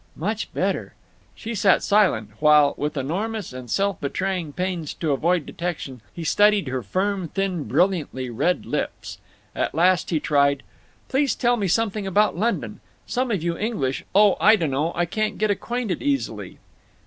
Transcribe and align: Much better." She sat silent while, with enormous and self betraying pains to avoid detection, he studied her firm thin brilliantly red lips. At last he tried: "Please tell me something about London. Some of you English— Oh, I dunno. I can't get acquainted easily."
Much 0.15 0.51
better." 0.51 0.95
She 1.35 1.53
sat 1.53 1.83
silent 1.83 2.31
while, 2.39 2.73
with 2.75 2.97
enormous 2.97 3.53
and 3.53 3.69
self 3.69 4.01
betraying 4.01 4.51
pains 4.51 4.95
to 4.95 5.11
avoid 5.11 5.45
detection, 5.45 6.01
he 6.11 6.23
studied 6.23 6.67
her 6.69 6.81
firm 6.81 7.27
thin 7.27 7.65
brilliantly 7.65 8.27
red 8.31 8.65
lips. 8.65 9.19
At 9.55 9.75
last 9.75 10.09
he 10.09 10.19
tried: 10.19 10.63
"Please 11.07 11.35
tell 11.35 11.55
me 11.55 11.67
something 11.67 12.07
about 12.07 12.35
London. 12.35 12.79
Some 13.05 13.29
of 13.29 13.43
you 13.43 13.55
English— 13.55 14.03
Oh, 14.15 14.37
I 14.41 14.55
dunno. 14.55 14.91
I 14.95 15.05
can't 15.05 15.37
get 15.37 15.51
acquainted 15.51 16.01
easily." 16.01 16.57